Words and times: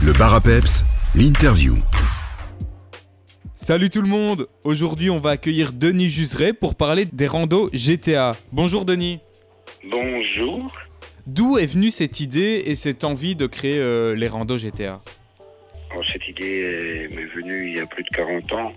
Le 0.00 0.12
bar 0.12 0.32
à 0.32 0.40
peps, 0.40 0.84
l'interview. 1.16 1.74
Salut 3.56 3.90
tout 3.90 4.00
le 4.00 4.06
monde 4.06 4.46
Aujourd'hui 4.62 5.10
on 5.10 5.18
va 5.18 5.30
accueillir 5.30 5.72
Denis 5.72 6.08
Juseret 6.08 6.52
pour 6.52 6.76
parler 6.76 7.04
des 7.04 7.26
randos 7.26 7.68
GTA. 7.72 8.36
Bonjour 8.52 8.84
Denis 8.84 9.18
Bonjour. 9.84 10.70
D'où 11.26 11.58
est 11.58 11.66
venue 11.66 11.90
cette 11.90 12.20
idée 12.20 12.62
et 12.66 12.76
cette 12.76 13.02
envie 13.02 13.34
de 13.34 13.46
créer 13.46 13.80
euh, 13.80 14.14
les 14.14 14.28
randos 14.28 14.56
GTA 14.56 15.00
Alors, 15.90 16.04
cette 16.12 16.28
idée 16.28 17.08
m'est 17.16 17.24
venue 17.24 17.68
il 17.68 17.76
y 17.78 17.80
a 17.80 17.86
plus 17.86 18.04
de 18.04 18.10
40 18.10 18.52
ans 18.52 18.72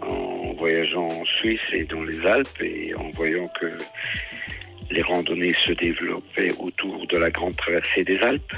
en 0.00 0.54
voyageant 0.54 1.08
en 1.08 1.24
Suisse 1.24 1.60
et 1.72 1.84
dans 1.84 2.04
les 2.04 2.20
Alpes 2.20 2.60
et 2.60 2.94
en 2.94 3.10
voyant 3.10 3.50
que 3.60 3.66
les 4.92 5.02
randonnées 5.02 5.54
se 5.54 5.72
développaient 5.72 6.54
autour 6.60 7.04
de 7.08 7.16
la 7.16 7.30
grande 7.30 7.56
traversée 7.56 8.04
des 8.04 8.18
Alpes. 8.20 8.54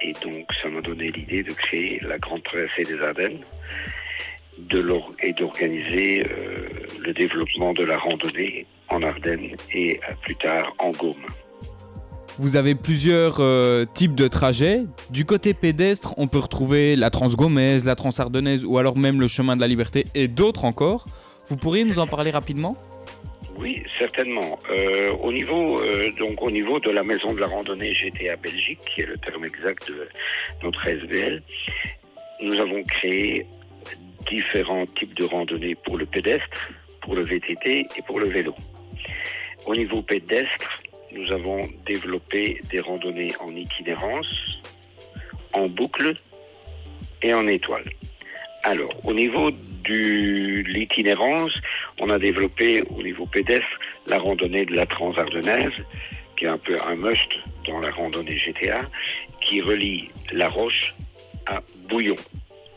Et 0.00 0.14
donc 0.22 0.52
ça 0.62 0.68
m'a 0.68 0.80
donné 0.80 1.10
l'idée 1.10 1.42
de 1.42 1.52
créer 1.52 2.00
la 2.02 2.18
grande 2.18 2.42
traversée 2.42 2.84
des 2.84 3.00
Ardennes 3.00 3.40
et 5.22 5.32
d'organiser 5.32 6.24
euh, 6.24 6.68
le 7.00 7.12
développement 7.12 7.72
de 7.72 7.84
la 7.84 7.96
randonnée 7.96 8.66
en 8.88 9.02
Ardennes 9.02 9.56
et 9.72 10.00
plus 10.22 10.36
tard 10.36 10.74
en 10.78 10.90
Gaume. 10.90 11.26
Vous 12.38 12.54
avez 12.54 12.76
plusieurs 12.76 13.38
euh, 13.40 13.84
types 13.84 14.14
de 14.14 14.28
trajets. 14.28 14.82
Du 15.10 15.24
côté 15.24 15.54
pédestre, 15.54 16.14
on 16.18 16.28
peut 16.28 16.38
retrouver 16.38 16.94
la 16.94 17.10
Transgomèse, 17.10 17.84
la 17.84 17.96
Transardennaise 17.96 18.64
ou 18.64 18.78
alors 18.78 18.96
même 18.96 19.20
le 19.20 19.26
chemin 19.26 19.56
de 19.56 19.60
la 19.60 19.66
liberté 19.66 20.04
et 20.14 20.28
d'autres 20.28 20.64
encore. 20.64 21.06
Vous 21.46 21.56
pourriez 21.56 21.84
nous 21.84 21.98
en 21.98 22.06
parler 22.06 22.30
rapidement? 22.30 22.76
Oui, 23.58 23.82
certainement. 23.98 24.56
Euh, 24.70 25.10
au 25.20 25.32
niveau 25.32 25.80
euh, 25.80 26.12
donc 26.12 26.40
au 26.42 26.50
niveau 26.50 26.78
de 26.78 26.90
la 26.90 27.02
maison 27.02 27.32
de 27.32 27.40
la 27.40 27.48
randonnée 27.48 27.92
GTA 27.92 28.36
Belgique, 28.36 28.78
qui 28.86 29.00
est 29.00 29.06
le 29.06 29.18
terme 29.18 29.44
exact 29.44 29.90
de 29.90 30.08
notre 30.62 30.86
SBL, 30.86 31.42
nous 32.40 32.60
avons 32.60 32.84
créé 32.84 33.46
différents 34.30 34.86
types 34.86 35.14
de 35.14 35.24
randonnées 35.24 35.74
pour 35.74 35.96
le 35.96 36.06
pédestre, 36.06 36.70
pour 37.00 37.16
le 37.16 37.24
VTT 37.24 37.88
et 37.96 38.02
pour 38.06 38.20
le 38.20 38.28
vélo. 38.28 38.54
Au 39.66 39.74
niveau 39.74 40.02
pédestre, 40.02 40.80
nous 41.10 41.32
avons 41.32 41.68
développé 41.84 42.60
des 42.70 42.78
randonnées 42.78 43.32
en 43.40 43.50
itinérance, 43.56 44.60
en 45.52 45.68
boucle 45.68 46.14
et 47.22 47.34
en 47.34 47.48
étoile. 47.48 47.90
Alors, 48.62 48.94
au 49.04 49.14
niveau 49.14 49.50
de 49.50 50.62
l'itinérance, 50.62 51.52
on 52.00 52.10
a 52.10 52.18
développé 52.18 52.82
au 52.90 53.02
niveau 53.02 53.26
pédestre 53.26 53.66
la 54.06 54.18
randonnée 54.18 54.64
de 54.64 54.74
la 54.74 54.86
Transardennaise, 54.86 55.72
qui 56.36 56.44
est 56.44 56.48
un 56.48 56.58
peu 56.58 56.76
un 56.86 56.96
must 56.96 57.28
dans 57.66 57.80
la 57.80 57.90
randonnée 57.90 58.36
GTA, 58.36 58.82
qui 59.40 59.60
relie 59.60 60.10
La 60.32 60.48
Roche 60.48 60.94
à 61.46 61.60
Bouillon. 61.88 62.16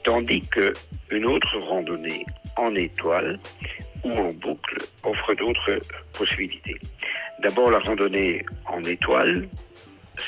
Tandis 0.03 0.41
que 0.41 0.73
une 1.11 1.25
autre 1.25 1.57
randonnée 1.59 2.25
en 2.57 2.73
étoile 2.75 3.39
ou 4.03 4.11
en 4.11 4.31
boucle 4.33 4.79
offre 5.03 5.33
d'autres 5.35 5.79
possibilités. 6.13 6.77
D'abord, 7.43 7.69
la 7.69 7.79
randonnée 7.79 8.43
en 8.65 8.83
étoile, 8.83 9.47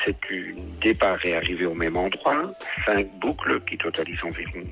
c'est 0.04 0.18
un 0.32 0.54
départ 0.82 1.24
et 1.26 1.36
arrivée 1.36 1.66
au 1.66 1.74
même 1.74 1.98
endroit, 1.98 2.52
cinq 2.86 3.08
boucles 3.20 3.62
qui 3.62 3.78
totalisent 3.78 4.24
environ 4.24 4.64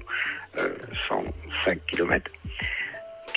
euh, 0.57 0.75
105 1.07 1.79
km, 1.85 2.31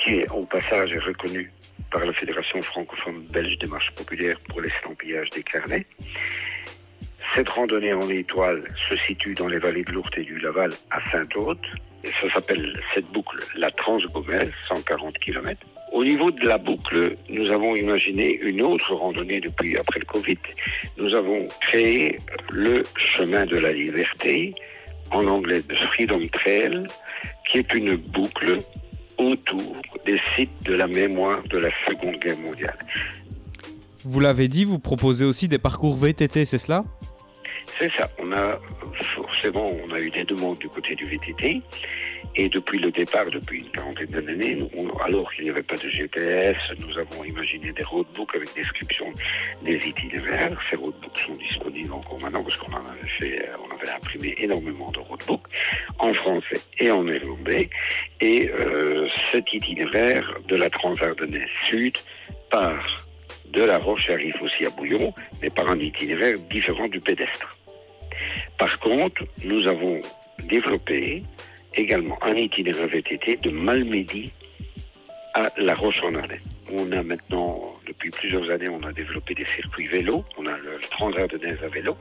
qui 0.05 0.17
est, 0.17 0.31
au 0.31 0.45
passage 0.45 0.91
est 0.91 0.99
reconnue 0.99 1.51
par 1.91 2.05
la 2.05 2.13
Fédération 2.13 2.61
francophone 2.61 3.25
belge 3.31 3.57
des 3.57 3.67
marches 3.67 3.91
populaires 3.91 4.39
pour 4.47 4.61
l'estampillage 4.61 5.29
des 5.31 5.41
carnets. 5.41 5.85
Cette 7.33 7.49
randonnée 7.49 7.93
en 7.93 8.07
étoile 8.09 8.63
se 8.87 8.95
situe 8.97 9.33
dans 9.33 9.47
les 9.47 9.57
vallées 9.57 9.83
de 9.83 9.91
l'Ourthe 9.91 10.17
et 10.17 10.23
du 10.23 10.37
Laval 10.39 10.71
à 10.91 10.99
Sainte-Haute. 11.09 11.65
Et 12.03 12.09
ça 12.21 12.29
s'appelle 12.29 12.79
cette 12.93 13.07
boucle 13.07 13.37
la 13.55 13.71
Transgomèse, 13.71 14.51
140 14.67 15.17
km. 15.17 15.59
Au 15.91 16.03
niveau 16.03 16.29
de 16.29 16.45
la 16.45 16.59
boucle, 16.59 17.15
nous 17.29 17.51
avons 17.51 17.75
imaginé 17.75 18.37
une 18.41 18.61
autre 18.61 18.93
randonnée 18.93 19.39
depuis 19.39 19.75
après 19.75 19.99
le 19.99 20.05
Covid. 20.05 20.37
Nous 20.97 21.13
avons 21.15 21.47
créé 21.61 22.19
le 22.51 22.83
chemin 22.95 23.45
de 23.45 23.57
la 23.57 23.71
liberté, 23.71 24.53
en 25.11 25.25
anglais 25.25 25.61
de 25.67 25.73
Freedom 25.73 26.21
Trail, 26.31 26.83
qui 27.47 27.59
est 27.59 27.73
une 27.73 27.95
boucle 27.95 28.59
autour 29.17 29.75
des 30.05 30.19
sites 30.35 30.63
de 30.63 30.73
la 30.73 30.87
mémoire 30.87 31.41
de 31.43 31.57
la 31.57 31.69
Seconde 31.87 32.17
Guerre 32.17 32.37
mondiale. 32.39 32.77
Vous 34.03 34.19
l'avez 34.19 34.47
dit, 34.47 34.65
vous 34.65 34.79
proposez 34.79 35.25
aussi 35.25 35.47
des 35.47 35.57
parcours 35.57 35.95
VTT, 35.95 36.45
c'est 36.45 36.57
cela? 36.57 36.83
C'est 37.79 37.91
ça. 37.93 38.09
On 38.19 38.31
a 38.31 38.59
forcément, 39.15 39.71
on 39.85 39.93
a 39.93 39.99
eu 39.99 40.09
des 40.11 40.23
demandes 40.23 40.59
du 40.59 40.69
côté 40.69 40.95
du 40.95 41.05
VTT. 41.05 41.61
Et 42.35 42.49
depuis 42.49 42.79
le 42.79 42.91
départ, 42.91 43.25
depuis 43.31 43.59
une 43.59 43.69
quarantaine 43.69 44.07
d'années, 44.07 44.57
alors 45.03 45.31
qu'il 45.33 45.45
n'y 45.45 45.49
avait 45.49 45.63
pas 45.63 45.77
de 45.77 45.89
GPS, 45.89 46.57
nous 46.79 46.97
avons 46.97 47.23
imaginé 47.23 47.71
des 47.71 47.83
roadbooks 47.83 48.35
avec 48.35 48.53
description 48.55 49.13
des 49.63 49.77
itinéraires. 49.87 50.57
Ces 50.69 50.75
roadbooks 50.75 51.17
sont 51.17 51.35
disponibles 51.35 51.93
encore 51.93 52.19
maintenant 52.21 52.43
parce 52.43 52.57
qu'on 52.57 52.73
en 52.73 52.83
avait 52.85 53.41
euh, 53.41 53.95
imprimé 53.95 54.35
énormément 54.37 54.91
de 54.91 54.99
roadbooks 54.99 55.47
en 55.99 56.13
français 56.13 56.59
et 56.79 56.91
en 56.91 57.03
néerlandais. 57.03 57.69
Et 58.21 58.49
euh, 58.49 59.07
cet 59.31 59.53
itinéraire 59.53 60.33
de 60.47 60.55
la 60.55 60.69
Transardennaise 60.69 61.47
Sud 61.65 61.97
part 62.49 62.97
de 63.45 63.63
la 63.63 63.77
Roche 63.77 64.09
arrive 64.09 64.35
aussi 64.41 64.65
à 64.65 64.69
Bouillon, 64.69 65.13
mais 65.41 65.49
par 65.49 65.69
un 65.69 65.79
itinéraire 65.79 66.37
différent 66.49 66.87
du 66.87 66.99
pédestre. 66.99 67.57
Par 68.57 68.79
contre, 68.79 69.23
nous 69.43 69.67
avons 69.67 70.01
développé 70.47 71.23
également 71.75 72.17
un 72.23 72.35
itinéraire 72.35 72.87
VTT 72.87 73.37
de 73.37 73.49
Malmedy 73.49 74.31
à 75.33 75.49
La 75.57 75.75
Roche 75.75 76.01
en. 76.03 76.11
On 76.71 76.91
a 76.91 77.03
maintenant, 77.03 77.75
depuis 77.85 78.09
plusieurs 78.09 78.49
années, 78.49 78.69
on 78.69 78.81
a 78.83 78.91
développé 78.91 79.35
des 79.35 79.45
circuits 79.45 79.87
vélo. 79.87 80.23
On 80.37 80.45
a 80.45 80.57
le 80.57 80.79
Transardennaise 80.89 81.59
à 81.63 81.67
vélo. 81.67 81.95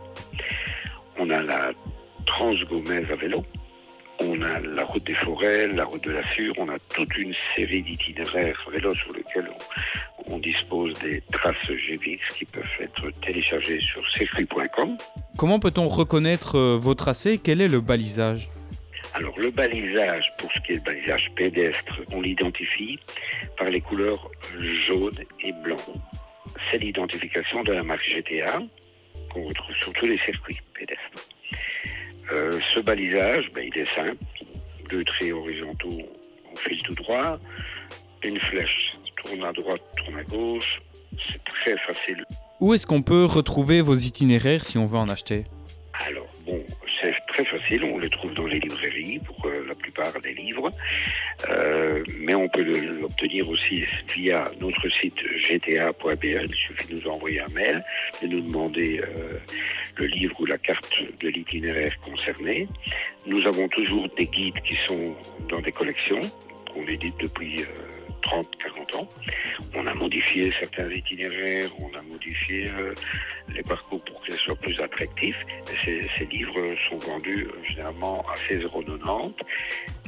On 1.19 1.29
a 1.31 1.43
la 1.43 1.73
Transgomèse 2.27 3.11
à 3.11 3.17
vélo. 3.17 3.45
On 4.21 4.41
a 4.43 4.61
la 4.61 4.85
route 4.85 5.05
des 5.05 5.15
forêts, 5.15 5.67
la 5.67 5.85
route 5.85 6.05
de 6.05 6.13
la 6.13 6.33
Sûre. 6.33 6.55
On 6.59 6.69
a 6.69 6.79
toute 6.95 7.17
une 7.19 7.35
série 7.57 7.83
d'itinéraires 7.83 8.59
vélo 8.71 8.95
sur 8.95 9.13
lesquels 9.13 9.51
on, 10.29 10.39
dispose 10.39 10.95
des 11.01 11.23
traces 11.33 11.57
GVX 11.67 12.21
qui 12.39 12.45
peuvent 12.45 12.65
être 12.81 13.11
téléchargées 13.21 13.81
sur 13.81 14.03
circuit.com. 14.13 14.97
Comment 15.37 15.59
peut-on 15.59 15.89
reconnaître 15.89 16.57
euh, 16.57 16.79
vos 16.81 16.95
tracés? 16.95 17.39
Quel 17.43 17.61
est 17.61 17.69
le 17.69 17.81
balisage? 17.81 18.51
Alors 19.15 19.39
le 19.39 19.51
balisage, 19.51 20.33
pour 20.39 20.51
ce 20.53 20.61
qui 20.61 20.73
est 20.73 20.77
le 20.77 20.81
balisage 20.81 21.31
pédestre, 21.37 22.01
on 22.13 22.21
l'identifie 22.21 22.99
par 23.57 23.71
les 23.71 23.81
couleurs 23.81 24.29
jaune 24.87 25.15
et 25.41 25.53
blanc. 25.53 25.77
C'est 26.71 26.79
l'identification 26.79 27.63
de 27.63 27.73
la 27.73 27.85
marque 27.85 28.05
GTA 28.09 28.61
qu'on 29.33 29.45
retrouve 29.45 29.77
sur 29.77 29.93
tous 29.93 30.07
les 30.07 30.19
circuits 30.19 30.61
pédestres. 30.75 31.29
Euh, 32.33 32.59
ce 32.73 32.81
balisage, 32.81 33.51
ben, 33.55 33.69
il 33.73 33.81
est 33.81 33.95
simple. 33.95 34.17
Deux 34.91 35.05
traits 35.05 35.33
horizontaux, 35.33 35.99
on 36.53 36.57
file 36.57 36.83
tout 36.83 36.95
droit. 36.95 37.39
Une 38.25 38.41
flèche 38.41 38.97
tourne 39.17 39.45
à 39.45 39.53
droite, 39.53 39.83
tourne 39.97 40.19
à 40.19 40.25
gauche. 40.25 40.83
C'est 41.31 41.45
très 41.45 41.79
facile 41.79 42.25
Où 42.59 42.75
est-ce 42.75 42.87
qu'on 42.87 43.03
peut 43.03 43.25
retrouver 43.25 43.81
vos 43.81 43.95
itinéraires 43.95 44.65
si 44.65 44.79
on 44.79 44.87
veut 44.87 44.99
en 44.99 45.09
acheter? 45.09 45.45
Alors, 46.09 46.24
très 47.35 47.45
facile, 47.45 47.83
on 47.85 47.99
les 47.99 48.09
trouve 48.11 48.33
dans 48.35 48.47
les 48.47 48.61
librairies 48.61 49.19
pour 49.27 49.39
euh, 49.47 49.65
la 49.71 49.75
plupart 49.75 50.15
des 50.27 50.35
livres, 50.35 50.71
Euh, 51.51 52.03
mais 52.21 52.35
on 52.35 52.49
peut 52.49 52.63
le- 52.63 53.01
l'obtenir 53.03 53.43
aussi 53.49 53.79
via 54.15 54.39
notre 54.61 54.87
site 54.99 55.21
gta.bl. 55.45 56.47
Il 56.49 56.55
suffit 56.67 56.87
de 56.89 56.95
nous 57.01 57.09
envoyer 57.15 57.41
un 57.49 57.53
mail, 57.61 57.85
de 58.23 58.27
nous 58.33 58.41
demander 58.49 59.01
euh, 59.01 59.39
le 60.01 60.07
livre 60.07 60.37
ou 60.41 60.47
la 60.47 60.59
carte 60.59 60.97
de 61.23 61.29
l'itinéraire 61.29 61.95
concerné. 62.09 62.57
Nous 63.27 63.43
avons 63.51 63.69
toujours 63.69 64.07
des 64.17 64.27
guides 64.37 64.61
qui 64.69 64.77
sont 64.87 65.07
dans 65.51 65.61
des 65.61 65.73
collections 65.81 66.23
qu'on 66.73 66.87
édite 66.97 67.19
depuis 67.27 67.57
30, 68.25 68.47
40 68.59 68.95
ans. 68.97 69.09
On 69.75 69.87
a 69.87 69.95
modifié 69.95 70.53
certains 70.59 70.91
itinéraires, 70.91 71.71
on 71.79 71.97
a 71.97 72.03
modifié 72.03 72.69
euh, 72.69 72.95
les 73.49 73.63
parcours 73.63 74.03
pour 74.05 74.23
qu'ils 74.23 74.35
soient 74.35 74.57
plus 74.57 74.79
attractifs. 74.81 75.37
Ces 75.85 76.25
livres 76.27 76.75
sont 76.89 76.97
vendus 76.99 77.47
euh, 77.47 77.65
généralement 77.69 78.25
à 78.29 78.35
16,90€ 78.35 79.35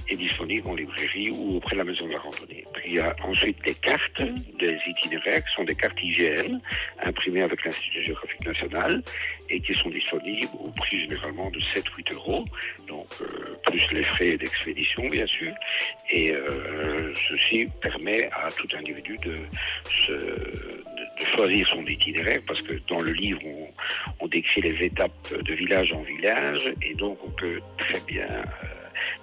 et 0.08 0.16
disponibles 0.16 0.68
en 0.68 0.74
librairie 0.74 1.30
ou 1.30 1.56
auprès 1.56 1.72
de 1.74 1.78
la 1.78 1.84
maison 1.84 2.06
de 2.06 2.12
la 2.12 2.18
randonnée. 2.18 2.64
Puis 2.74 2.82
il 2.86 2.94
y 2.94 2.98
a 3.00 3.14
ensuite 3.24 3.62
des 3.64 3.74
cartes 3.74 4.22
des 4.58 4.78
itinéraires 4.86 5.44
qui 5.44 5.54
sont 5.54 5.64
des 5.64 5.74
cartes 5.74 5.98
IGN 6.02 6.58
imprimées 7.02 7.42
avec 7.42 7.64
l'Institut 7.64 8.02
géographique 8.04 8.44
national 8.46 9.02
et 9.48 9.60
qui 9.60 9.74
sont 9.74 9.90
disponibles 9.90 10.48
au 10.60 10.70
prix 10.70 11.00
généralement 11.00 11.50
de 11.50 11.60
7-8 11.60 12.14
euros, 12.14 12.44
donc 12.88 13.06
euh, 13.20 13.56
plus 13.66 13.86
les 13.92 14.02
frais 14.02 14.36
d'expédition 14.36 15.08
bien 15.08 15.26
sûr. 15.26 15.52
Et 16.10 16.32
euh, 16.34 17.12
ceci 17.28 17.66
permet 17.80 18.28
à 18.32 18.50
tout 18.52 18.68
individu 18.76 19.16
de, 19.24 19.36
se- 19.90 20.12
de- 20.12 20.82
de 21.20 21.24
choisir 21.34 21.66
son 21.68 21.84
itinéraire 21.86 22.40
parce 22.46 22.60
que 22.62 22.74
dans 22.88 23.00
le 23.00 23.12
livre, 23.12 23.40
on, 23.44 23.68
on 24.20 24.26
décrit 24.28 24.62
les 24.62 24.84
étapes 24.86 25.32
de 25.42 25.54
village 25.54 25.92
en 25.92 26.02
village 26.02 26.72
et 26.82 26.94
donc 26.94 27.18
on 27.24 27.30
peut 27.30 27.60
très 27.78 28.00
bien 28.00 28.26
euh, 28.28 28.66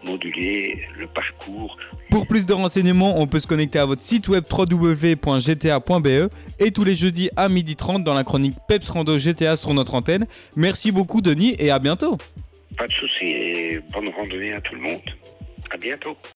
moduler 0.04 0.88
le 0.98 1.08
parcours. 1.08 1.78
Pour 2.10 2.28
plus 2.28 2.46
de 2.46 2.54
renseignements, 2.54 3.20
on 3.20 3.28
peut 3.28 3.40
se 3.40 3.48
connecter 3.48 3.80
à 3.80 3.86
votre 3.86 4.02
site 4.02 4.28
web 4.28 4.44
www.gta.be 4.52 6.30
et 6.60 6.72
tous 6.72 6.84
les 6.84 6.96
jeudis 6.96 7.30
à 7.36 7.50
12h30 7.50 8.04
dans 8.04 8.14
la 8.14 8.24
chronique 8.24 8.56
Peps 8.68 8.90
Rando 8.90 9.18
GTA 9.18 9.56
sur 9.56 9.74
notre 9.74 9.96
antenne. 9.96 10.28
Merci 10.56 10.92
beaucoup 10.92 11.22
Denis 11.22 11.56
et 11.60 11.72
à 11.72 11.80
bientôt. 11.80 12.18
Pas 12.78 12.88
de 12.88 12.94
souci 12.94 13.26
et 13.26 13.82
bonne 13.94 14.10
randonnée 14.10 14.54
à 14.54 14.62
tout 14.62 14.76
le 14.76 14.82
monde. 14.82 15.02
À 15.72 15.78
bientôt. 15.78 16.16